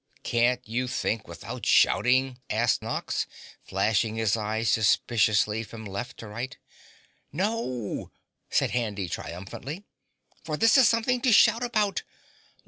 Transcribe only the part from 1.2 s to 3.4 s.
without shouting?" asked the Ox,